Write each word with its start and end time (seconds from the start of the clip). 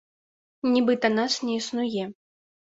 Нібыта 0.75 1.11
нас 1.17 1.37
не 1.49 1.59
існуе. 1.61 2.09